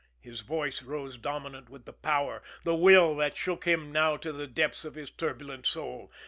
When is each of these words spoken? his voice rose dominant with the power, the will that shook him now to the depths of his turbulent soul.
his 0.19 0.39
voice 0.39 0.81
rose 0.81 1.15
dominant 1.15 1.69
with 1.69 1.85
the 1.85 1.93
power, 1.93 2.41
the 2.63 2.73
will 2.75 3.15
that 3.15 3.37
shook 3.37 3.65
him 3.65 3.91
now 3.91 4.17
to 4.17 4.31
the 4.33 4.47
depths 4.47 4.83
of 4.83 4.95
his 4.95 5.11
turbulent 5.11 5.63
soul. 5.67 6.11